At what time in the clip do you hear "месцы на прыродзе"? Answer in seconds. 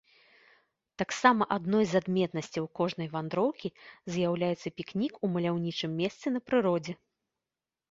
6.03-6.93